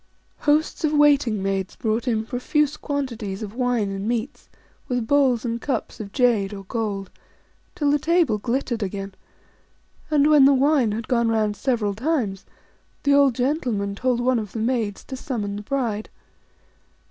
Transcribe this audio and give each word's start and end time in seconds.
Hosts 0.39 0.83
of 0.83 0.93
waiting 0.93 1.43
maids 1.43 1.75
brought 1.75 2.07
in 2.07 2.25
profuse 2.25 2.75
quantities 2.75 3.43
of 3.43 3.53
wine 3.53 3.91
and 3.91 4.07
meats, 4.07 4.49
with 4.87 5.05
bowls 5.05 5.45
and 5.45 5.61
cups 5.61 5.99
of 5.99 6.11
jade 6.11 6.55
or 6.55 6.63
gold, 6.63 7.11
till 7.75 7.91
the 7.91 7.99
table 7.99 8.39
glittered 8.39 8.81
again. 8.81 9.13
And 10.09 10.25
when 10.27 10.45
the 10.45 10.55
wine 10.55 10.91
had 10.91 11.07
gone 11.07 11.29
round 11.29 11.55
several 11.55 11.93
times, 11.93 12.47
the 13.03 13.13
old 13.13 13.35
gentleman 13.35 13.93
told 13.93 14.19
one 14.21 14.39
of 14.39 14.53
the 14.53 14.57
maids 14.59 15.03
to 15.03 15.15
summon 15.15 15.55
the 15.55 15.61
bride. 15.61 16.09